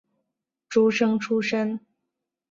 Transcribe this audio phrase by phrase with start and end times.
[0.67, 1.79] 诸生出身。